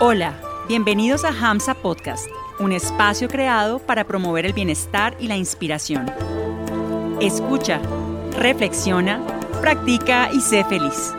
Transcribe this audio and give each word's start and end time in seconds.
Hola, 0.00 0.36
bienvenidos 0.66 1.24
a 1.24 1.28
Hamsa 1.28 1.72
Podcast, 1.74 2.26
un 2.58 2.72
espacio 2.72 3.28
creado 3.28 3.78
para 3.78 4.04
promover 4.04 4.44
el 4.44 4.52
bienestar 4.52 5.16
y 5.20 5.28
la 5.28 5.36
inspiración. 5.36 6.10
Escucha, 7.20 7.80
reflexiona, 8.36 9.24
practica 9.60 10.30
y 10.32 10.40
sé 10.40 10.64
feliz. 10.64 11.14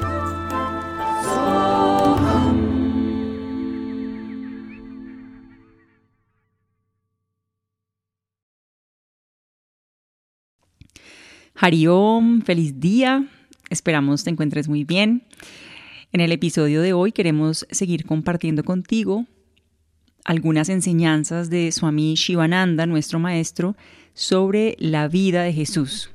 Hariom, 11.55 12.41
feliz 12.41 12.77
día. 12.77 13.25
Esperamos 13.69 14.25
te 14.25 14.31
encuentres 14.31 14.67
muy 14.67 14.83
bien. 14.83 15.23
En 16.15 16.21
el 16.21 16.31
episodio 16.31 16.81
de 16.81 16.93
hoy 16.93 17.11
queremos 17.11 17.67
seguir 17.71 18.05
compartiendo 18.05 18.63
contigo 18.63 19.25
algunas 20.23 20.69
enseñanzas 20.69 21.49
de 21.49 21.69
Swami 21.73 22.15
Shivananda, 22.15 22.85
nuestro 22.85 23.19
maestro, 23.19 23.75
sobre 24.13 24.77
la 24.79 25.09
vida 25.09 25.43
de 25.43 25.51
Jesús. 25.51 26.11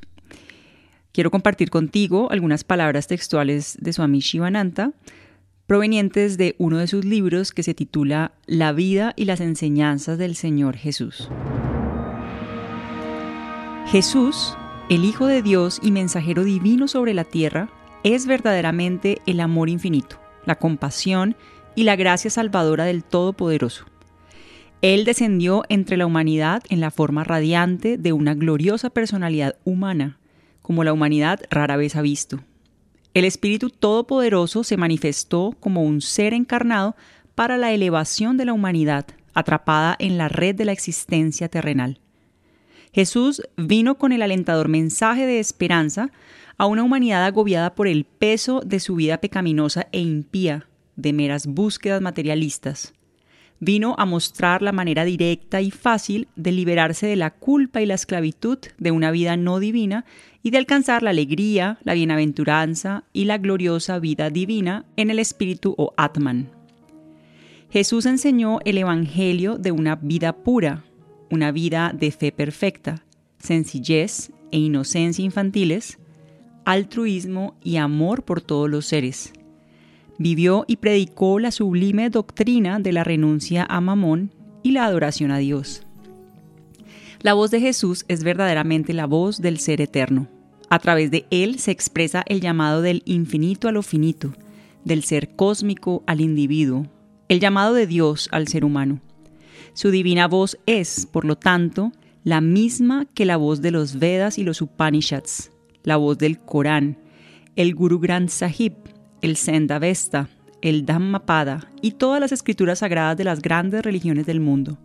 Quiero 1.12 1.30
compartir 1.30 1.68
contigo 1.68 2.30
algunas 2.30 2.64
palabras 2.64 3.08
textuales 3.08 3.76
de 3.78 3.92
Swami 3.92 4.20
Shivananda 4.20 4.94
provenientes 5.66 6.38
de 6.38 6.54
uno 6.56 6.78
de 6.78 6.86
sus 6.86 7.04
libros 7.04 7.52
que 7.52 7.62
se 7.62 7.74
titula 7.74 8.32
La 8.46 8.72
vida 8.72 9.12
y 9.16 9.26
las 9.26 9.42
enseñanzas 9.42 10.16
del 10.16 10.34
Señor 10.34 10.76
Jesús. 10.76 11.28
Jesús, 13.88 14.56
el 14.88 15.04
Hijo 15.04 15.26
de 15.26 15.42
Dios 15.42 15.78
y 15.82 15.90
mensajero 15.90 16.42
divino 16.42 16.88
sobre 16.88 17.12
la 17.12 17.24
tierra, 17.24 17.68
es 18.04 18.26
verdaderamente 18.26 19.20
el 19.26 19.40
amor 19.40 19.68
infinito, 19.68 20.18
la 20.46 20.56
compasión 20.56 21.36
y 21.74 21.84
la 21.84 21.96
gracia 21.96 22.30
salvadora 22.30 22.84
del 22.84 23.04
Todopoderoso. 23.04 23.84
Él 24.82 25.04
descendió 25.04 25.64
entre 25.68 25.96
la 25.96 26.06
humanidad 26.06 26.62
en 26.70 26.80
la 26.80 26.90
forma 26.90 27.24
radiante 27.24 27.98
de 27.98 28.12
una 28.12 28.34
gloriosa 28.34 28.90
personalidad 28.90 29.56
humana, 29.64 30.18
como 30.62 30.84
la 30.84 30.92
humanidad 30.92 31.40
rara 31.50 31.76
vez 31.76 31.96
ha 31.96 32.02
visto. 32.02 32.40
El 33.12 33.24
Espíritu 33.24 33.70
Todopoderoso 33.70 34.64
se 34.64 34.76
manifestó 34.76 35.54
como 35.60 35.82
un 35.82 36.00
ser 36.00 36.32
encarnado 36.32 36.96
para 37.34 37.58
la 37.58 37.72
elevación 37.72 38.36
de 38.36 38.46
la 38.46 38.52
humanidad, 38.52 39.06
atrapada 39.34 39.96
en 39.98 40.16
la 40.16 40.28
red 40.28 40.54
de 40.54 40.64
la 40.64 40.72
existencia 40.72 41.48
terrenal. 41.48 42.00
Jesús 42.92 43.42
vino 43.56 43.98
con 43.98 44.12
el 44.12 44.22
alentador 44.22 44.68
mensaje 44.68 45.26
de 45.26 45.38
esperanza 45.38 46.10
a 46.58 46.66
una 46.66 46.82
humanidad 46.82 47.24
agobiada 47.24 47.74
por 47.74 47.86
el 47.86 48.04
peso 48.04 48.60
de 48.60 48.80
su 48.80 48.96
vida 48.96 49.18
pecaminosa 49.18 49.86
e 49.92 50.00
impía, 50.00 50.66
de 50.96 51.12
meras 51.12 51.46
búsquedas 51.46 52.02
materialistas. 52.02 52.92
Vino 53.60 53.94
a 53.98 54.06
mostrar 54.06 54.62
la 54.62 54.72
manera 54.72 55.04
directa 55.04 55.60
y 55.60 55.70
fácil 55.70 56.28
de 56.34 56.50
liberarse 56.50 57.06
de 57.06 57.16
la 57.16 57.30
culpa 57.30 57.80
y 57.80 57.86
la 57.86 57.94
esclavitud 57.94 58.58
de 58.78 58.90
una 58.90 59.10
vida 59.10 59.36
no 59.36 59.58
divina 59.58 60.04
y 60.42 60.50
de 60.50 60.58
alcanzar 60.58 61.02
la 61.02 61.10
alegría, 61.10 61.78
la 61.82 61.94
bienaventuranza 61.94 63.04
y 63.12 63.26
la 63.26 63.38
gloriosa 63.38 63.98
vida 63.98 64.30
divina 64.30 64.86
en 64.96 65.10
el 65.10 65.18
Espíritu 65.18 65.74
o 65.76 65.92
Atman. 65.96 66.50
Jesús 67.70 68.06
enseñó 68.06 68.58
el 68.64 68.78
Evangelio 68.78 69.56
de 69.56 69.72
una 69.72 69.96
vida 69.96 70.32
pura, 70.32 70.84
una 71.30 71.52
vida 71.52 71.94
de 71.96 72.10
fe 72.10 72.32
perfecta, 72.32 73.04
sencillez 73.38 74.32
e 74.50 74.58
inocencia 74.58 75.24
infantiles, 75.24 75.98
altruismo 76.64 77.54
y 77.62 77.76
amor 77.76 78.24
por 78.24 78.40
todos 78.40 78.68
los 78.68 78.86
seres. 78.86 79.32
Vivió 80.18 80.64
y 80.66 80.76
predicó 80.76 81.38
la 81.38 81.50
sublime 81.50 82.10
doctrina 82.10 82.78
de 82.78 82.92
la 82.92 83.04
renuncia 83.04 83.66
a 83.68 83.80
Mamón 83.80 84.32
y 84.62 84.72
la 84.72 84.84
adoración 84.84 85.30
a 85.30 85.38
Dios. 85.38 85.86
La 87.22 87.34
voz 87.34 87.50
de 87.50 87.60
Jesús 87.60 88.04
es 88.08 88.24
verdaderamente 88.24 88.92
la 88.92 89.06
voz 89.06 89.40
del 89.40 89.58
Ser 89.58 89.80
Eterno. 89.80 90.28
A 90.68 90.78
través 90.78 91.10
de 91.10 91.26
él 91.30 91.58
se 91.58 91.70
expresa 91.70 92.22
el 92.26 92.40
llamado 92.40 92.82
del 92.82 93.02
infinito 93.04 93.68
a 93.68 93.72
lo 93.72 93.82
finito, 93.82 94.32
del 94.84 95.02
ser 95.04 95.34
cósmico 95.34 96.02
al 96.06 96.20
individuo, 96.20 96.86
el 97.28 97.40
llamado 97.40 97.74
de 97.74 97.86
Dios 97.86 98.28
al 98.32 98.48
ser 98.48 98.64
humano. 98.64 99.00
Su 99.72 99.90
divina 99.90 100.28
voz 100.28 100.58
es, 100.66 101.06
por 101.06 101.24
lo 101.24 101.36
tanto, 101.36 101.92
la 102.24 102.40
misma 102.40 103.06
que 103.14 103.24
la 103.24 103.36
voz 103.36 103.62
de 103.62 103.70
los 103.70 103.98
Vedas 103.98 104.38
y 104.38 104.42
los 104.42 104.60
Upanishads, 104.60 105.50
la 105.84 105.96
voz 105.96 106.18
del 106.18 106.38
Corán, 106.38 106.98
el 107.56 107.74
Guru 107.74 107.98
Granth 107.98 108.30
Sahib, 108.30 108.74
el 109.22 109.36
Sendavesta, 109.36 110.28
el 110.60 110.84
Dhammapada 110.84 111.70
y 111.80 111.92
todas 111.92 112.20
las 112.20 112.32
escrituras 112.32 112.80
sagradas 112.80 113.16
de 113.16 113.24
las 113.24 113.40
grandes 113.40 113.82
religiones 113.82 114.26
del 114.26 114.40
mundo. 114.40 114.78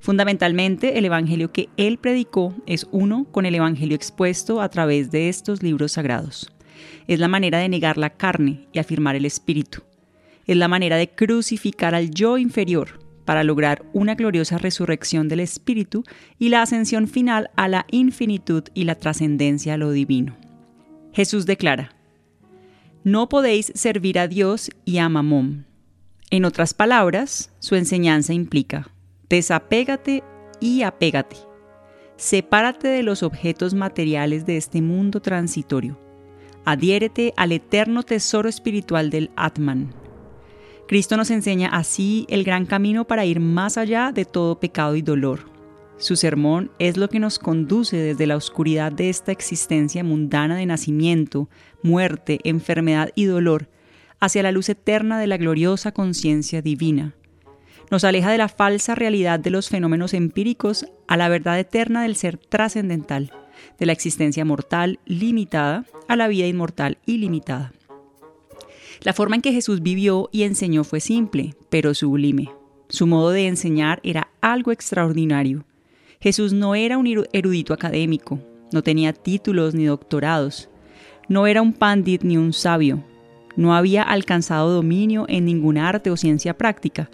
Fundamentalmente, 0.00 0.98
el 0.98 1.04
Evangelio 1.04 1.52
que 1.52 1.68
él 1.76 1.98
predicó 1.98 2.54
es 2.66 2.86
uno 2.92 3.26
con 3.30 3.44
el 3.44 3.54
Evangelio 3.54 3.96
expuesto 3.96 4.60
a 4.60 4.68
través 4.68 5.10
de 5.10 5.28
estos 5.28 5.62
libros 5.62 5.92
sagrados. 5.92 6.50
Es 7.06 7.18
la 7.18 7.28
manera 7.28 7.58
de 7.58 7.68
negar 7.68 7.98
la 7.98 8.10
carne 8.10 8.66
y 8.72 8.78
afirmar 8.78 9.16
el 9.16 9.24
espíritu. 9.24 9.82
Es 10.46 10.56
la 10.56 10.68
manera 10.68 10.96
de 10.96 11.08
crucificar 11.08 11.94
al 11.94 12.10
yo 12.10 12.38
inferior 12.38 13.05
para 13.26 13.44
lograr 13.44 13.84
una 13.92 14.14
gloriosa 14.14 14.56
resurrección 14.56 15.28
del 15.28 15.40
espíritu 15.40 16.04
y 16.38 16.48
la 16.48 16.62
ascensión 16.62 17.08
final 17.08 17.50
a 17.56 17.68
la 17.68 17.84
infinitud 17.90 18.62
y 18.72 18.84
la 18.84 18.94
trascendencia 18.94 19.74
a 19.74 19.76
lo 19.76 19.90
divino. 19.90 20.34
Jesús 21.12 21.44
declara, 21.44 21.90
no 23.04 23.28
podéis 23.28 23.72
servir 23.74 24.18
a 24.18 24.28
Dios 24.28 24.70
y 24.84 24.98
a 24.98 25.08
Mamón. 25.08 25.66
En 26.30 26.44
otras 26.44 26.74
palabras, 26.74 27.52
su 27.58 27.74
enseñanza 27.74 28.32
implica, 28.32 28.88
desapégate 29.28 30.24
y 30.60 30.82
apégate. 30.82 31.36
Sepárate 32.16 32.88
de 32.88 33.02
los 33.02 33.22
objetos 33.22 33.74
materiales 33.74 34.46
de 34.46 34.56
este 34.56 34.82
mundo 34.82 35.20
transitorio. 35.20 36.00
Adhiérete 36.64 37.32
al 37.36 37.52
eterno 37.52 38.02
tesoro 38.02 38.48
espiritual 38.48 39.10
del 39.10 39.30
Atman, 39.36 39.94
Cristo 40.88 41.16
nos 41.16 41.30
enseña 41.30 41.68
así 41.68 42.26
el 42.28 42.44
gran 42.44 42.64
camino 42.64 43.06
para 43.06 43.24
ir 43.24 43.40
más 43.40 43.76
allá 43.76 44.12
de 44.12 44.24
todo 44.24 44.60
pecado 44.60 44.94
y 44.94 45.02
dolor. 45.02 45.50
Su 45.98 46.14
sermón 46.14 46.70
es 46.78 46.96
lo 46.96 47.08
que 47.08 47.18
nos 47.18 47.38
conduce 47.38 47.96
desde 47.96 48.26
la 48.26 48.36
oscuridad 48.36 48.92
de 48.92 49.08
esta 49.08 49.32
existencia 49.32 50.04
mundana 50.04 50.56
de 50.56 50.66
nacimiento, 50.66 51.48
muerte, 51.82 52.38
enfermedad 52.44 53.10
y 53.14 53.24
dolor 53.24 53.68
hacia 54.20 54.42
la 54.42 54.52
luz 54.52 54.68
eterna 54.68 55.18
de 55.18 55.26
la 55.26 55.38
gloriosa 55.38 55.92
conciencia 55.92 56.62
divina. 56.62 57.14
Nos 57.90 58.04
aleja 58.04 58.30
de 58.30 58.38
la 58.38 58.48
falsa 58.48 58.94
realidad 58.94 59.40
de 59.40 59.50
los 59.50 59.68
fenómenos 59.68 60.14
empíricos 60.14 60.86
a 61.08 61.16
la 61.16 61.28
verdad 61.28 61.58
eterna 61.58 62.02
del 62.02 62.16
ser 62.16 62.36
trascendental, 62.36 63.32
de 63.78 63.86
la 63.86 63.92
existencia 63.92 64.44
mortal 64.44 65.00
limitada 65.04 65.84
a 66.08 66.16
la 66.16 66.28
vida 66.28 66.46
inmortal 66.46 66.98
ilimitada. 67.06 67.72
La 69.02 69.12
forma 69.12 69.36
en 69.36 69.42
que 69.42 69.52
Jesús 69.52 69.82
vivió 69.82 70.28
y 70.32 70.42
enseñó 70.42 70.84
fue 70.84 71.00
simple, 71.00 71.54
pero 71.68 71.94
sublime. 71.94 72.50
Su 72.88 73.06
modo 73.06 73.30
de 73.30 73.46
enseñar 73.46 74.00
era 74.02 74.28
algo 74.40 74.72
extraordinario. 74.72 75.64
Jesús 76.20 76.52
no 76.52 76.74
era 76.74 76.98
un 76.98 77.06
erudito 77.32 77.74
académico, 77.74 78.40
no 78.72 78.82
tenía 78.82 79.12
títulos 79.12 79.74
ni 79.74 79.84
doctorados, 79.84 80.68
no 81.28 81.46
era 81.46 81.62
un 81.62 81.72
pandit 81.72 82.22
ni 82.22 82.36
un 82.36 82.52
sabio, 82.52 83.04
no 83.56 83.74
había 83.74 84.02
alcanzado 84.02 84.70
dominio 84.70 85.26
en 85.28 85.44
ningún 85.44 85.78
arte 85.78 86.10
o 86.10 86.16
ciencia 86.16 86.56
práctica, 86.56 87.10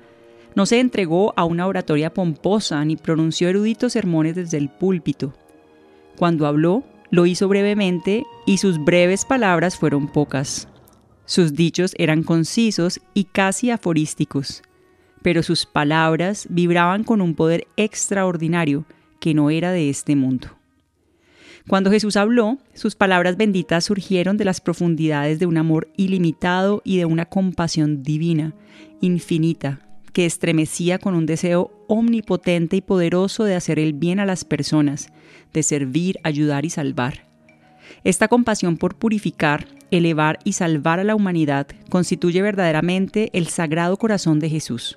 no 0.54 0.66
se 0.66 0.80
entregó 0.80 1.32
a 1.36 1.44
una 1.44 1.66
oratoria 1.66 2.12
pomposa 2.12 2.84
ni 2.84 2.96
pronunció 2.96 3.48
eruditos 3.48 3.94
sermones 3.94 4.34
desde 4.34 4.58
el 4.58 4.68
púlpito. 4.68 5.32
Cuando 6.16 6.46
habló, 6.46 6.84
lo 7.10 7.26
hizo 7.26 7.48
brevemente 7.48 8.24
y 8.46 8.58
sus 8.58 8.82
breves 8.82 9.24
palabras 9.24 9.76
fueron 9.76 10.08
pocas. 10.08 10.68
Sus 11.24 11.54
dichos 11.54 11.94
eran 11.98 12.22
concisos 12.22 13.00
y 13.14 13.24
casi 13.24 13.70
aforísticos, 13.70 14.62
pero 15.22 15.42
sus 15.42 15.66
palabras 15.66 16.46
vibraban 16.50 17.04
con 17.04 17.20
un 17.20 17.34
poder 17.34 17.66
extraordinario 17.76 18.84
que 19.20 19.34
no 19.34 19.50
era 19.50 19.70
de 19.70 19.88
este 19.88 20.16
mundo. 20.16 20.48
Cuando 21.68 21.92
Jesús 21.92 22.16
habló, 22.16 22.58
sus 22.74 22.96
palabras 22.96 23.36
benditas 23.36 23.84
surgieron 23.84 24.36
de 24.36 24.44
las 24.44 24.60
profundidades 24.60 25.38
de 25.38 25.46
un 25.46 25.56
amor 25.56 25.88
ilimitado 25.96 26.82
y 26.84 26.96
de 26.96 27.04
una 27.04 27.26
compasión 27.26 28.02
divina, 28.02 28.52
infinita, 29.00 29.78
que 30.12 30.26
estremecía 30.26 30.98
con 30.98 31.14
un 31.14 31.24
deseo 31.24 31.70
omnipotente 31.86 32.76
y 32.76 32.80
poderoso 32.80 33.44
de 33.44 33.54
hacer 33.54 33.78
el 33.78 33.92
bien 33.92 34.18
a 34.18 34.26
las 34.26 34.44
personas, 34.44 35.12
de 35.52 35.62
servir, 35.62 36.18
ayudar 36.24 36.64
y 36.64 36.70
salvar. 36.70 37.28
Esta 38.02 38.26
compasión 38.26 38.76
por 38.76 38.96
purificar 38.96 39.66
elevar 39.92 40.38
y 40.42 40.54
salvar 40.54 40.98
a 40.98 41.04
la 41.04 41.14
humanidad 41.14 41.68
constituye 41.88 42.42
verdaderamente 42.42 43.30
el 43.34 43.46
sagrado 43.46 43.96
corazón 43.98 44.40
de 44.40 44.48
Jesús. 44.48 44.96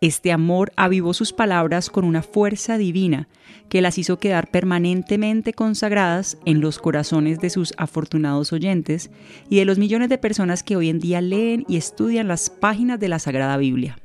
Este 0.00 0.30
amor 0.30 0.72
avivó 0.76 1.14
sus 1.14 1.32
palabras 1.32 1.88
con 1.88 2.04
una 2.04 2.22
fuerza 2.22 2.78
divina 2.78 3.28
que 3.68 3.80
las 3.80 3.98
hizo 3.98 4.18
quedar 4.18 4.48
permanentemente 4.50 5.52
consagradas 5.52 6.38
en 6.44 6.60
los 6.60 6.78
corazones 6.78 7.40
de 7.40 7.50
sus 7.50 7.74
afortunados 7.76 8.52
oyentes 8.52 9.10
y 9.48 9.56
de 9.56 9.64
los 9.64 9.78
millones 9.78 10.08
de 10.08 10.18
personas 10.18 10.62
que 10.62 10.76
hoy 10.76 10.88
en 10.88 11.00
día 11.00 11.20
leen 11.20 11.64
y 11.68 11.76
estudian 11.76 12.28
las 12.28 12.48
páginas 12.50 13.00
de 13.00 13.08
la 13.08 13.18
Sagrada 13.18 13.56
Biblia. 13.56 13.98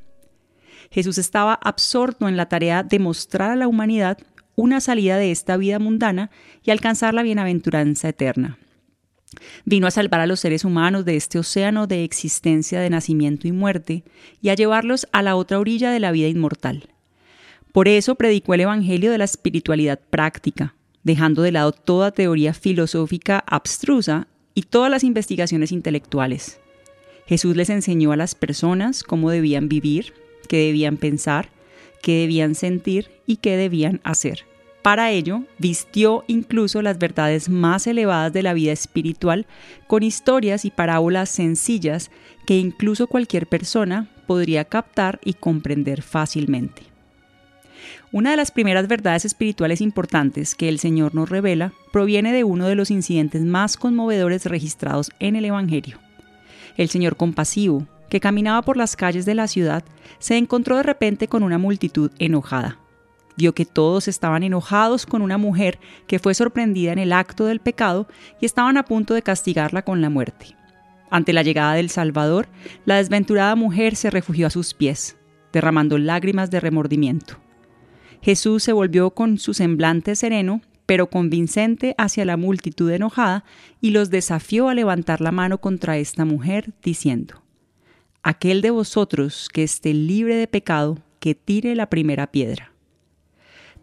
Jesús 0.90 1.18
estaba 1.18 1.54
absorto 1.54 2.28
en 2.28 2.36
la 2.36 2.48
tarea 2.48 2.82
de 2.82 2.98
mostrar 2.98 3.50
a 3.50 3.56
la 3.56 3.68
humanidad 3.68 4.18
una 4.56 4.80
salida 4.80 5.16
de 5.16 5.30
esta 5.30 5.56
vida 5.56 5.78
mundana 5.78 6.30
y 6.62 6.70
alcanzar 6.70 7.14
la 7.14 7.22
bienaventuranza 7.22 8.08
eterna. 8.08 8.58
Vino 9.64 9.86
a 9.86 9.90
salvar 9.90 10.20
a 10.20 10.26
los 10.26 10.40
seres 10.40 10.64
humanos 10.64 11.04
de 11.04 11.16
este 11.16 11.38
océano 11.38 11.86
de 11.86 12.04
existencia 12.04 12.80
de 12.80 12.90
nacimiento 12.90 13.48
y 13.48 13.52
muerte 13.52 14.04
y 14.40 14.48
a 14.48 14.54
llevarlos 14.54 15.06
a 15.12 15.22
la 15.22 15.36
otra 15.36 15.58
orilla 15.58 15.90
de 15.90 16.00
la 16.00 16.12
vida 16.12 16.28
inmortal. 16.28 16.88
Por 17.72 17.88
eso 17.88 18.14
predicó 18.14 18.54
el 18.54 18.60
Evangelio 18.60 19.10
de 19.10 19.18
la 19.18 19.24
espiritualidad 19.24 19.98
práctica, 20.10 20.74
dejando 21.02 21.42
de 21.42 21.52
lado 21.52 21.72
toda 21.72 22.12
teoría 22.12 22.54
filosófica 22.54 23.42
abstrusa 23.46 24.28
y 24.54 24.62
todas 24.62 24.90
las 24.90 25.04
investigaciones 25.04 25.72
intelectuales. 25.72 26.60
Jesús 27.26 27.56
les 27.56 27.70
enseñó 27.70 28.12
a 28.12 28.16
las 28.16 28.34
personas 28.34 29.02
cómo 29.02 29.30
debían 29.30 29.68
vivir, 29.68 30.14
qué 30.48 30.58
debían 30.58 30.96
pensar, 30.96 31.48
qué 32.02 32.20
debían 32.20 32.54
sentir 32.54 33.10
y 33.26 33.36
qué 33.36 33.56
debían 33.56 34.00
hacer. 34.04 34.44
Para 34.84 35.10
ello, 35.10 35.44
vistió 35.56 36.24
incluso 36.26 36.82
las 36.82 36.98
verdades 36.98 37.48
más 37.48 37.86
elevadas 37.86 38.34
de 38.34 38.42
la 38.42 38.52
vida 38.52 38.70
espiritual 38.70 39.46
con 39.86 40.02
historias 40.02 40.66
y 40.66 40.70
parábolas 40.70 41.30
sencillas 41.30 42.10
que 42.44 42.58
incluso 42.58 43.06
cualquier 43.06 43.46
persona 43.46 44.10
podría 44.26 44.66
captar 44.66 45.20
y 45.24 45.32
comprender 45.32 46.02
fácilmente. 46.02 46.82
Una 48.12 48.32
de 48.32 48.36
las 48.36 48.50
primeras 48.50 48.86
verdades 48.86 49.24
espirituales 49.24 49.80
importantes 49.80 50.54
que 50.54 50.68
el 50.68 50.78
Señor 50.78 51.14
nos 51.14 51.30
revela 51.30 51.72
proviene 51.90 52.34
de 52.34 52.44
uno 52.44 52.66
de 52.66 52.74
los 52.74 52.90
incidentes 52.90 53.40
más 53.40 53.78
conmovedores 53.78 54.44
registrados 54.44 55.10
en 55.18 55.34
el 55.34 55.46
Evangelio. 55.46 55.98
El 56.76 56.90
Señor 56.90 57.16
compasivo, 57.16 57.86
que 58.10 58.20
caminaba 58.20 58.60
por 58.60 58.76
las 58.76 58.96
calles 58.96 59.24
de 59.24 59.34
la 59.34 59.48
ciudad, 59.48 59.82
se 60.18 60.36
encontró 60.36 60.76
de 60.76 60.82
repente 60.82 61.26
con 61.26 61.42
una 61.42 61.56
multitud 61.56 62.10
enojada 62.18 62.83
Vio 63.36 63.54
que 63.54 63.64
todos 63.64 64.08
estaban 64.08 64.42
enojados 64.42 65.06
con 65.06 65.22
una 65.22 65.38
mujer 65.38 65.78
que 66.06 66.18
fue 66.18 66.34
sorprendida 66.34 66.92
en 66.92 66.98
el 66.98 67.12
acto 67.12 67.46
del 67.46 67.60
pecado 67.60 68.06
y 68.40 68.46
estaban 68.46 68.76
a 68.76 68.84
punto 68.84 69.14
de 69.14 69.22
castigarla 69.22 69.82
con 69.82 70.00
la 70.00 70.10
muerte. 70.10 70.56
Ante 71.10 71.32
la 71.32 71.42
llegada 71.42 71.74
del 71.74 71.90
Salvador, 71.90 72.48
la 72.84 72.96
desventurada 72.96 73.54
mujer 73.56 73.96
se 73.96 74.10
refugió 74.10 74.46
a 74.46 74.50
sus 74.50 74.74
pies, 74.74 75.16
derramando 75.52 75.98
lágrimas 75.98 76.50
de 76.50 76.60
remordimiento. 76.60 77.38
Jesús 78.22 78.62
se 78.62 78.72
volvió 78.72 79.10
con 79.10 79.38
su 79.38 79.54
semblante 79.54 80.16
sereno, 80.16 80.62
pero 80.86 81.08
convincente 81.10 81.94
hacia 81.98 82.24
la 82.24 82.36
multitud 82.36 82.90
enojada, 82.90 83.44
y 83.80 83.90
los 83.90 84.10
desafió 84.10 84.68
a 84.68 84.74
levantar 84.74 85.20
la 85.20 85.32
mano 85.32 85.58
contra 85.58 85.98
esta 85.98 86.24
mujer, 86.24 86.72
diciendo, 86.82 87.42
Aquel 88.22 88.62
de 88.62 88.70
vosotros 88.70 89.48
que 89.52 89.62
esté 89.62 89.92
libre 89.92 90.36
de 90.36 90.46
pecado, 90.46 90.98
que 91.20 91.34
tire 91.34 91.74
la 91.74 91.90
primera 91.90 92.26
piedra. 92.26 92.73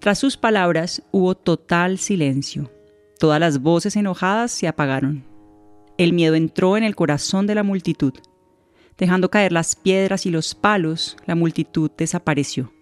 Tras 0.01 0.17
sus 0.17 0.35
palabras 0.35 1.03
hubo 1.11 1.35
total 1.35 1.99
silencio. 1.99 2.71
Todas 3.19 3.39
las 3.39 3.61
voces 3.61 3.95
enojadas 3.95 4.51
se 4.51 4.67
apagaron. 4.67 5.23
El 5.95 6.13
miedo 6.13 6.33
entró 6.33 6.75
en 6.75 6.83
el 6.83 6.95
corazón 6.95 7.45
de 7.45 7.53
la 7.53 7.61
multitud. 7.61 8.15
Dejando 8.97 9.29
caer 9.29 9.51
las 9.51 9.75
piedras 9.75 10.25
y 10.25 10.31
los 10.31 10.55
palos, 10.55 11.17
la 11.27 11.35
multitud 11.35 11.91
desapareció. 11.95 12.73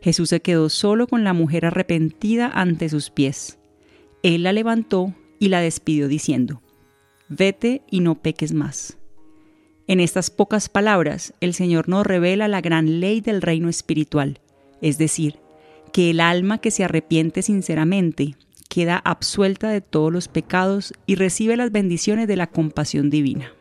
Jesús 0.00 0.30
se 0.30 0.42
quedó 0.42 0.70
solo 0.70 1.06
con 1.06 1.22
la 1.22 1.34
mujer 1.34 1.66
arrepentida 1.66 2.50
ante 2.52 2.88
sus 2.88 3.10
pies. 3.10 3.60
Él 4.24 4.42
la 4.42 4.52
levantó 4.52 5.14
y 5.38 5.50
la 5.50 5.60
despidió 5.60 6.08
diciendo, 6.08 6.62
Vete 7.28 7.82
y 7.92 8.00
no 8.00 8.16
peques 8.16 8.52
más. 8.54 8.98
En 9.86 10.00
estas 10.00 10.30
pocas 10.30 10.68
palabras, 10.68 11.32
el 11.40 11.54
Señor 11.54 11.88
nos 11.88 12.04
revela 12.04 12.48
la 12.48 12.60
gran 12.60 12.98
ley 12.98 13.20
del 13.20 13.40
reino 13.40 13.68
espiritual, 13.68 14.40
es 14.82 14.98
decir, 14.98 15.38
que 15.92 16.10
el 16.10 16.20
alma 16.20 16.58
que 16.58 16.70
se 16.70 16.84
arrepiente 16.84 17.42
sinceramente 17.42 18.36
queda 18.68 18.96
absuelta 18.98 19.68
de 19.68 19.80
todos 19.80 20.12
los 20.12 20.28
pecados 20.28 20.94
y 21.06 21.16
recibe 21.16 21.56
las 21.56 21.72
bendiciones 21.72 22.28
de 22.28 22.36
la 22.36 22.46
compasión 22.46 23.10
divina. 23.10 23.52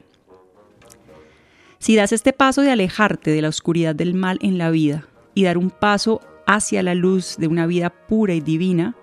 Si 1.79 1.95
das 1.95 2.11
este 2.11 2.33
paso 2.33 2.61
de 2.61 2.71
alejarte 2.71 3.31
de 3.31 3.41
la 3.41 3.49
oscuridad 3.49 3.95
del 3.95 4.13
mal 4.13 4.37
en 4.41 4.57
la 4.57 4.69
vida 4.69 5.07
y 5.33 5.43
dar 5.43 5.57
un 5.57 5.71
paso 5.71 6.21
hacia 6.45 6.83
la 6.83 6.93
luz 6.93 7.37
de 7.37 7.47
una 7.47 7.65
vida 7.65 7.89
pura 7.89 8.33
y 8.33 8.41
divina, 8.41 8.95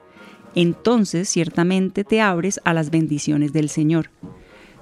entonces 0.54 1.28
ciertamente 1.28 2.04
te 2.04 2.20
abres 2.20 2.60
a 2.64 2.74
las 2.74 2.90
bendiciones 2.90 3.52
del 3.52 3.68
Señor. 3.68 4.10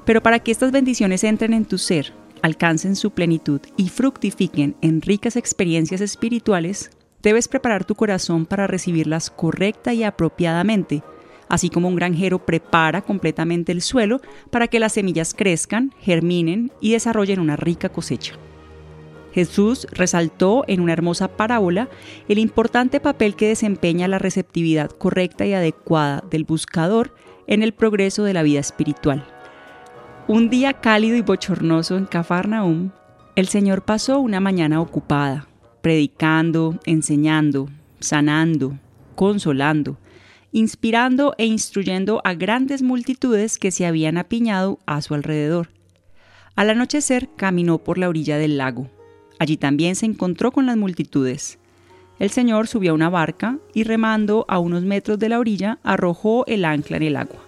Pero 0.04 0.22
para 0.22 0.40
que 0.40 0.50
estas 0.50 0.72
bendiciones 0.72 1.24
entren 1.24 1.54
en 1.54 1.64
tu 1.64 1.78
ser, 1.78 2.12
alcancen 2.42 2.96
su 2.96 3.12
plenitud 3.12 3.60
y 3.76 3.88
fructifiquen 3.88 4.76
en 4.82 5.00
ricas 5.00 5.36
experiencias 5.36 6.00
espirituales, 6.00 6.90
Debes 7.24 7.48
preparar 7.48 7.86
tu 7.86 7.94
corazón 7.94 8.44
para 8.44 8.66
recibirlas 8.66 9.30
correcta 9.30 9.94
y 9.94 10.04
apropiadamente, 10.04 11.02
así 11.48 11.70
como 11.70 11.88
un 11.88 11.96
granjero 11.96 12.44
prepara 12.44 13.00
completamente 13.00 13.72
el 13.72 13.80
suelo 13.80 14.20
para 14.50 14.68
que 14.68 14.78
las 14.78 14.92
semillas 14.92 15.32
crezcan, 15.32 15.94
germinen 16.00 16.70
y 16.82 16.92
desarrollen 16.92 17.40
una 17.40 17.56
rica 17.56 17.88
cosecha. 17.88 18.34
Jesús 19.32 19.86
resaltó 19.90 20.64
en 20.68 20.80
una 20.82 20.92
hermosa 20.92 21.28
parábola 21.28 21.88
el 22.28 22.38
importante 22.38 23.00
papel 23.00 23.36
que 23.36 23.48
desempeña 23.48 24.06
la 24.06 24.18
receptividad 24.18 24.90
correcta 24.90 25.46
y 25.46 25.54
adecuada 25.54 26.22
del 26.30 26.44
buscador 26.44 27.14
en 27.46 27.62
el 27.62 27.72
progreso 27.72 28.22
de 28.24 28.34
la 28.34 28.42
vida 28.42 28.60
espiritual. 28.60 29.26
Un 30.28 30.50
día 30.50 30.74
cálido 30.74 31.16
y 31.16 31.22
bochornoso 31.22 31.96
en 31.96 32.04
Cafarnaum, 32.04 32.90
el 33.34 33.48
Señor 33.48 33.82
pasó 33.82 34.20
una 34.20 34.40
mañana 34.40 34.80
ocupada, 34.80 35.48
predicando, 35.84 36.80
enseñando, 36.86 37.68
sanando, 38.00 38.78
consolando, 39.14 39.98
inspirando 40.50 41.34
e 41.36 41.44
instruyendo 41.44 42.22
a 42.24 42.32
grandes 42.32 42.80
multitudes 42.80 43.58
que 43.58 43.70
se 43.70 43.84
habían 43.84 44.16
apiñado 44.16 44.78
a 44.86 45.02
su 45.02 45.12
alrededor. 45.12 45.68
Al 46.56 46.70
anochecer 46.70 47.28
caminó 47.36 47.84
por 47.84 47.98
la 47.98 48.08
orilla 48.08 48.38
del 48.38 48.56
lago. 48.56 48.88
Allí 49.38 49.58
también 49.58 49.94
se 49.94 50.06
encontró 50.06 50.52
con 50.52 50.64
las 50.64 50.78
multitudes. 50.78 51.58
El 52.18 52.30
Señor 52.30 52.66
subió 52.66 52.92
a 52.92 52.94
una 52.94 53.10
barca 53.10 53.58
y 53.74 53.84
remando 53.84 54.46
a 54.48 54.60
unos 54.60 54.84
metros 54.84 55.18
de 55.18 55.28
la 55.28 55.38
orilla 55.38 55.80
arrojó 55.82 56.46
el 56.46 56.64
ancla 56.64 56.96
en 56.96 57.02
el 57.02 57.16
agua. 57.16 57.44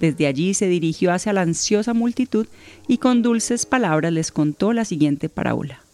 Desde 0.00 0.26
allí 0.26 0.54
se 0.54 0.66
dirigió 0.66 1.12
hacia 1.12 1.32
la 1.32 1.42
ansiosa 1.42 1.94
multitud 1.94 2.48
y 2.88 2.98
con 2.98 3.22
dulces 3.22 3.64
palabras 3.64 4.12
les 4.12 4.32
contó 4.32 4.72
la 4.72 4.84
siguiente 4.84 5.28
parábola. 5.28 5.85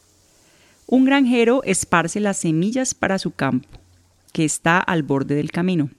Un 0.87 1.05
granjero 1.05 1.63
esparce 1.65 2.21
las 2.21 2.39
semillas 2.39 2.95
para 2.95 3.19
su 3.19 3.31
campo, 3.31 3.69
que 4.33 4.45
está 4.45 4.79
al 4.79 5.03
borde 5.03 5.35
del 5.35 5.51
camino. 5.51 5.91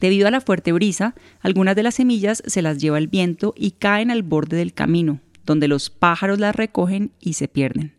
Debido 0.00 0.28
a 0.28 0.30
la 0.30 0.40
fuerte 0.40 0.72
brisa, 0.72 1.14
algunas 1.40 1.74
de 1.74 1.82
las 1.82 1.96
semillas 1.96 2.42
se 2.46 2.62
las 2.62 2.78
lleva 2.78 2.98
el 2.98 3.08
viento 3.08 3.54
y 3.56 3.72
caen 3.72 4.10
al 4.10 4.22
borde 4.22 4.56
del 4.56 4.72
camino, 4.72 5.20
donde 5.44 5.68
los 5.68 5.90
pájaros 5.90 6.38
las 6.38 6.54
recogen 6.54 7.10
y 7.20 7.32
se 7.32 7.48
pierden. 7.48 7.94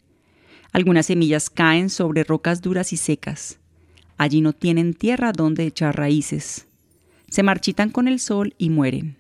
Algunas 0.72 1.08
semillas 1.08 1.50
caen 1.50 1.90
sobre 1.90 2.24
rocas 2.24 2.62
duras 2.62 2.94
y 2.94 2.98
secas. 2.98 3.60
Allí 4.18 4.42
no 4.42 4.54
tienen 4.54 4.94
tierra 4.94 5.32
donde 5.32 5.66
echar 5.66 5.98
raíces. 5.98 6.68
Se 7.30 7.44
marchitan 7.44 7.90
con 7.90 8.08
el 8.08 8.20
sol 8.20 8.54
y 8.58 8.70
mueren. 8.70 9.18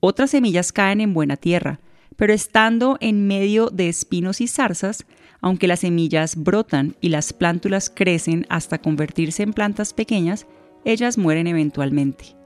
Otras 0.00 0.30
semillas 0.30 0.72
caen 0.72 1.00
en 1.00 1.14
buena 1.14 1.36
tierra, 1.36 1.80
pero 2.16 2.32
estando 2.32 2.96
en 3.00 3.26
medio 3.26 3.68
de 3.68 3.88
espinos 3.88 4.40
y 4.40 4.48
zarzas, 4.48 5.06
aunque 5.40 5.66
las 5.66 5.80
semillas 5.80 6.36
brotan 6.36 6.96
y 7.00 7.08
las 7.10 7.32
plántulas 7.32 7.90
crecen 7.90 8.46
hasta 8.48 8.78
convertirse 8.78 9.42
en 9.42 9.52
plantas 9.52 9.92
pequeñas, 9.92 10.46
ellas 10.84 11.18
mueren 11.18 11.46
eventualmente. 11.46 12.36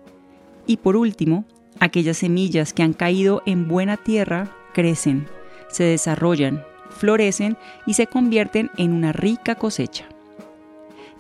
Y 0.67 0.79
por 0.79 0.97
último, 0.97 1.45
aquellas 1.79 2.19
semillas 2.19 2.73
que 2.73 2.83
han 2.83 2.93
caído 2.93 3.43
en 3.47 3.69
buena 3.69 3.97
tierra 3.97 4.51
crecen, 4.73 5.27
se 5.69 5.85
desarrollan, 5.85 6.63
florecen 6.91 7.57
y 7.87 7.95
se 7.95 8.07
convierten 8.07 8.71
en 8.77 8.93
una 8.93 9.13
rica 9.13 9.55
cosecha. 9.55 10.07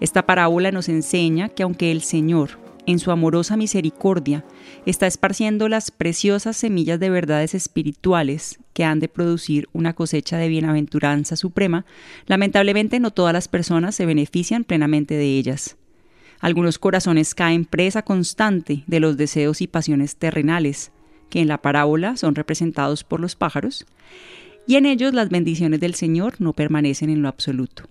Esta 0.00 0.24
parábola 0.24 0.72
nos 0.72 0.88
enseña 0.88 1.50
que 1.50 1.62
aunque 1.62 1.90
el 1.90 2.02
Señor, 2.02 2.58
en 2.86 2.98
su 2.98 3.10
amorosa 3.10 3.56
misericordia, 3.56 4.44
está 4.86 5.06
esparciendo 5.06 5.68
las 5.68 5.90
preciosas 5.90 6.56
semillas 6.56 7.00
de 7.00 7.10
verdades 7.10 7.54
espirituales 7.54 8.58
que 8.72 8.84
han 8.84 9.00
de 9.00 9.08
producir 9.08 9.68
una 9.72 9.94
cosecha 9.94 10.36
de 10.38 10.48
bienaventuranza 10.48 11.36
suprema, 11.36 11.84
lamentablemente 12.26 13.00
no 13.00 13.10
todas 13.10 13.32
las 13.32 13.48
personas 13.48 13.94
se 13.94 14.06
benefician 14.06 14.64
plenamente 14.64 15.14
de 15.14 15.38
ellas. 15.38 15.76
Algunos 16.40 16.78
corazones 16.78 17.34
caen 17.34 17.66
presa 17.66 18.02
constante 18.02 18.84
de 18.86 19.00
los 19.00 19.16
deseos 19.16 19.60
y 19.60 19.66
pasiones 19.66 20.16
terrenales, 20.16 20.90
que 21.28 21.40
en 21.40 21.48
la 21.48 21.58
parábola 21.58 22.16
son 22.16 22.34
representados 22.34 23.04
por 23.04 23.20
los 23.20 23.36
pájaros, 23.36 23.86
y 24.66 24.76
en 24.76 24.86
ellos 24.86 25.12
las 25.12 25.28
bendiciones 25.28 25.80
del 25.80 25.94
Señor 25.94 26.34
no 26.38 26.52
permanecen 26.52 27.10
en 27.10 27.22
lo 27.22 27.28
absoluto. 27.28 27.84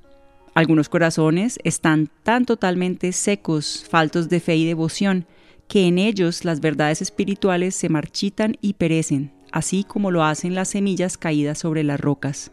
Algunos 0.60 0.89
corazones 0.89 1.58
están 1.63 2.10
tan 2.24 2.44
totalmente 2.44 3.13
secos, 3.13 3.86
faltos 3.89 4.28
de 4.28 4.42
fe 4.42 4.58
y 4.58 4.66
devoción, 4.66 5.25
que 5.70 5.88
en 5.88 5.98
ellos 5.98 6.44
las 6.44 6.60
verdades 6.60 7.01
espirituales 7.01 7.75
se 7.75 7.88
marchitan 7.88 8.58
y 8.60 8.74
perecen, 8.74 9.32
así 9.54 9.86
como 9.86 10.12
lo 10.12 10.22
hacen 10.22 10.56
las 10.56 10.68
semillas 10.68 11.18
caídas 11.18 11.60
sobre 11.60 11.86
las 11.86 11.98
rocas. 11.98 12.51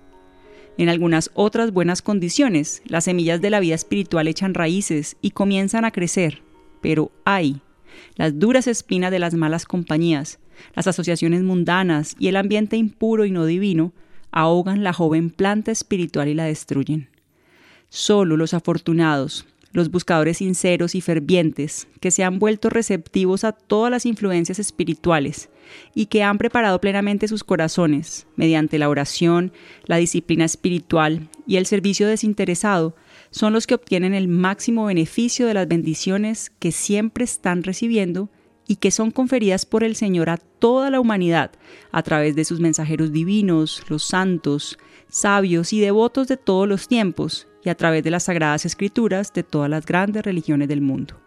En 0.79 0.89
algunas 0.89 1.33
otras 1.35 1.73
buenas 1.73 2.01
condiciones, 2.01 2.81
las 2.87 3.03
semillas 3.03 3.41
de 3.41 3.51
la 3.51 3.59
vida 3.59 3.75
espiritual 3.75 4.29
echan 4.29 4.55
raíces 4.55 5.17
y 5.21 5.33
comienzan 5.33 5.85
a 5.85 5.91
crecer, 5.91 6.45
pero 6.81 7.11
hay 7.25 7.61
las 8.15 8.39
duras 8.39 8.69
espinas 8.69 9.11
de 9.11 9.19
las 9.19 9.35
malas 9.35 9.65
compañías, 9.65 10.39
las 10.77 10.87
asociaciones 10.87 11.43
mundanas 11.43 12.15
y 12.21 12.29
el 12.29 12.37
ambiente 12.37 12.77
impuro 12.77 13.25
y 13.25 13.33
no 13.33 13.47
divino 13.47 13.93
ahogan 14.31 14.85
la 14.85 14.93
joven 14.93 15.31
planta 15.31 15.73
espiritual 15.73 16.29
y 16.29 16.35
la 16.35 16.45
destruyen. 16.45 17.09
Solo 17.99 18.37
los 18.37 18.53
afortunados, 18.53 19.47
los 19.73 19.91
buscadores 19.91 20.37
sinceros 20.37 20.95
y 20.95 21.00
fervientes, 21.00 21.88
que 21.99 22.11
se 22.11 22.25
han 22.25 22.38
vuelto 22.38 22.69
receptivos 22.69 23.43
a 23.43 23.53
todas 23.53 23.91
las 23.91 24.05
influencias 24.05 24.59
espirituales 24.59 25.49
y 25.95 26.05
que 26.05 26.23
han 26.23 26.37
preparado 26.37 26.79
plenamente 26.79 27.26
sus 27.26 27.43
corazones, 27.43 28.26
mediante 28.37 28.79
la 28.79 28.91
oración, 28.91 29.50
la 29.87 29.97
disciplina 29.97 30.45
espiritual 30.45 31.31
y 31.47 31.57
el 31.57 31.65
servicio 31.65 32.07
desinteresado, 32.07 32.95
son 33.31 33.55
los 33.55 33.67
que 33.67 33.76
obtienen 33.76 34.12
el 34.12 34.29
máximo 34.29 34.85
beneficio 34.85 35.47
de 35.47 35.55
las 35.55 35.67
bendiciones 35.67 36.53
que 36.59 36.73
siempre 36.73 37.25
están 37.25 37.62
recibiendo 37.62 38.29
y 38.69 38.76
que 38.76 38.91
son 38.91 39.11
conferidas 39.11 39.65
por 39.65 39.85
el 39.85 39.97
Señor 39.97 40.29
a 40.29 40.37
toda 40.37 40.91
la 40.91 41.00
humanidad 41.00 41.53
a 41.93 42.03
través 42.03 42.37
de 42.37 42.45
sus 42.45 42.61
mensajeros 42.61 43.11
divinos, 43.11 43.83
los 43.88 44.03
santos, 44.03 44.79
sabios 45.09 45.73
y 45.73 45.81
devotos 45.81 46.29
de 46.29 46.37
todos 46.37 46.69
los 46.69 46.88
tiempos, 46.88 47.46
y 47.67 47.69
a 47.69 47.75
través 47.75 48.05
de 48.05 48.13
las 48.13 48.23
sagradas 48.23 48.65
escrituras 48.65 49.33
de 49.33 49.43
todas 49.43 49.69
las 49.69 49.85
grandes 49.85 50.25
religiones 50.25 50.69
del 50.69 50.81
mundo. 50.81 51.21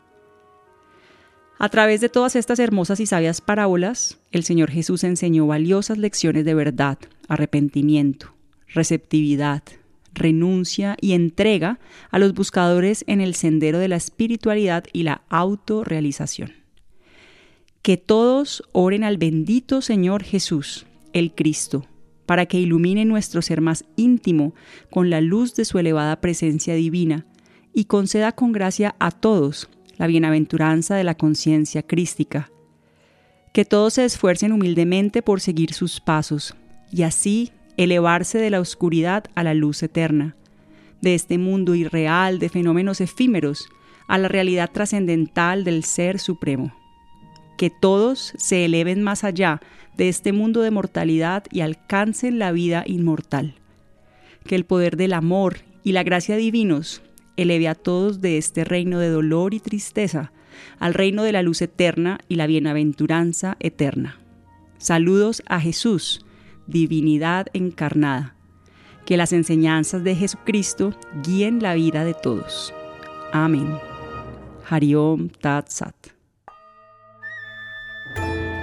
A 1.58 1.67
través 1.67 2.00
de 2.00 2.08
todas 2.08 2.38
estas 2.38 2.60
hermosas 2.60 3.01
y 3.01 3.05
sabias 3.05 3.41
parábolas, 3.41 4.17
el 4.31 4.46
Señor 4.46 4.72
Jesús 4.72 5.03
enseñó 5.03 5.46
valiosas 5.48 5.98
lecciones 5.98 6.46
de 6.46 6.53
verdad, 6.53 6.98
arrepentimiento, 7.27 8.34
receptividad, 8.69 9.63
renuncia 10.13 10.96
y 11.01 11.12
entrega 11.12 11.77
a 12.10 12.19
los 12.19 12.34
buscadores 12.34 13.03
en 13.08 13.19
el 13.19 13.36
sendero 13.36 13.77
de 13.77 13.89
la 13.89 13.98
espiritualidad 13.98 14.86
y 14.93 15.03
la 15.03 15.24
autorrealización. 15.27 16.53
Que 17.81 17.98
todos 17.98 18.63
oren 18.72 19.03
al 19.03 19.17
bendito 19.17 19.81
Señor 19.81 20.24
Jesús, 20.24 20.86
el 21.12 21.36
Cristo, 21.36 21.86
para 22.29 22.45
que 22.45 22.59
ilumine 22.59 23.05
nuestro 23.05 23.41
ser 23.41 23.59
más 23.59 23.86
íntimo 23.95 24.53
con 24.91 25.09
la 25.09 25.19
luz 25.19 25.55
de 25.55 25.65
su 25.65 25.79
elevada 25.79 26.21
presencia 26.21 26.75
divina 26.75 27.25
y 27.74 27.86
conceda 27.86 28.33
con 28.33 28.51
gracia 28.51 28.95
a 29.00 29.09
todos 29.09 29.67
la 29.98 30.05
bienaventuranza 30.05 30.95
de 30.95 31.03
la 31.03 31.15
conciencia 31.15 31.81
crística. 31.81 32.51
Que 33.51 33.65
todos 33.65 33.95
se 33.95 34.05
esfuercen 34.05 34.51
humildemente 34.51 35.24
por 35.24 35.41
seguir 35.41 35.74
sus 35.74 36.00
pasos 36.01 36.53
y 36.91 37.01
así 37.01 37.51
elevarse 37.77 38.38
de 38.38 38.51
la 38.51 38.59
oscuridad 38.59 39.24
a 39.33 39.41
la 39.41 39.55
luz 39.55 39.81
eterna, 39.81 40.36
de 41.01 41.15
este 41.15 41.39
mundo 41.39 41.74
irreal 41.74 42.38
de 42.38 42.50
fenómenos 42.50 43.01
efímeros 43.01 43.69
a 44.07 44.19
la 44.19 44.27
realidad 44.27 44.69
trascendental 44.71 45.63
del 45.63 45.83
Ser 45.83 46.19
Supremo 46.19 46.78
que 47.59 47.69
todos 47.69 48.31
se 48.37 48.63
eleven 48.63 49.03
más 49.03 49.25
allá 49.25 49.59
de 49.97 50.07
este 50.07 50.31
mundo 50.31 50.61
de 50.61 50.71
mortalidad 50.71 51.43
y 51.51 51.59
alcancen 51.59 52.39
la 52.39 52.53
vida 52.53 52.85
inmortal. 52.87 53.55
Que 54.45 54.55
el 54.55 54.63
poder 54.63 54.95
del 54.95 55.11
amor 55.11 55.57
y 55.83 55.91
la 55.91 56.03
gracia 56.03 56.37
divinos 56.37 57.01
eleve 57.35 57.67
a 57.67 57.75
todos 57.75 58.21
de 58.21 58.37
este 58.37 58.63
reino 58.63 58.97
de 58.97 59.09
dolor 59.09 59.53
y 59.53 59.59
tristeza 59.59 60.31
al 60.79 60.93
reino 60.93 61.21
de 61.23 61.33
la 61.33 61.41
luz 61.41 61.61
eterna 61.61 62.19
y 62.29 62.35
la 62.35 62.47
bienaventuranza 62.47 63.57
eterna. 63.59 64.21
Saludos 64.77 65.43
a 65.45 65.59
Jesús, 65.59 66.25
divinidad 66.65 67.47
encarnada. 67.51 68.35
Que 69.05 69.17
las 69.17 69.33
enseñanzas 69.33 70.05
de 70.05 70.15
Jesucristo 70.15 70.93
guíen 71.25 71.61
la 71.61 71.73
vida 71.73 72.05
de 72.05 72.13
todos. 72.13 72.73
Amén. 73.33 73.67
Hariom 74.69 75.27
Tat 75.27 75.67
Sat. 75.67 76.18